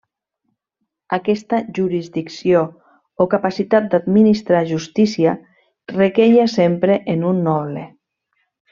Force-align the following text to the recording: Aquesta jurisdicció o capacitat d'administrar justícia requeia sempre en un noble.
Aquesta 1.17 1.59
jurisdicció 1.79 2.63
o 3.25 3.29
capacitat 3.35 3.93
d'administrar 3.93 4.65
justícia 4.73 5.37
requeia 6.01 6.51
sempre 6.59 7.01
en 7.17 7.31
un 7.35 7.49
noble. 7.53 7.89